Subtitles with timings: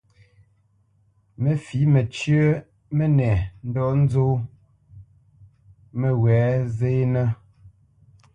[1.41, 2.47] Mə fǐ məcyə́
[2.97, 3.29] mənɛ
[3.67, 4.27] ndɔ́ ŋkwɛʼnə́ nzó
[5.99, 6.39] məwɛ̌
[6.77, 7.27] zénə́.